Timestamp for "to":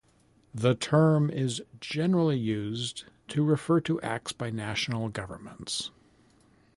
3.27-3.43, 3.81-4.01